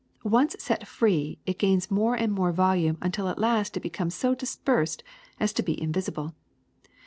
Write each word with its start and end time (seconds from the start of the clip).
Once 0.25 0.55
set 0.57 0.87
free, 0.87 1.37
it 1.45 1.59
gains 1.59 1.91
more 1.91 2.15
and 2.15 2.31
more 2.33 2.51
volume 2.51 2.97
until 3.03 3.27
at 3.29 3.37
last 3.37 3.77
it 3.77 3.81
becomes 3.83 4.15
so 4.15 4.33
dispersed 4.33 5.03
as 5.39 5.53
to 5.53 5.61
be 5.61 5.79
invisible. 5.79 6.33